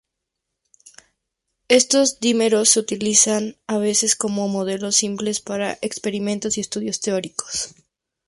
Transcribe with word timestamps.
Estos 1.67 2.19
dímeros 2.19 2.69
se 2.69 2.79
utilizan 2.79 3.57
a 3.67 3.77
veces 3.77 4.15
como 4.15 4.47
modelos 4.47 4.95
simples 4.95 5.41
para 5.41 5.77
experimentos 5.83 6.57
y 6.57 6.61
estudios 6.61 7.01
teóricos. 7.01 7.75